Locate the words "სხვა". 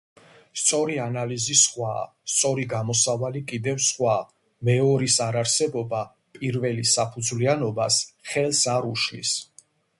3.89-4.17